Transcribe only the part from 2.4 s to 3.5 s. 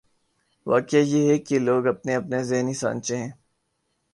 ذہنی سانچے ہیں۔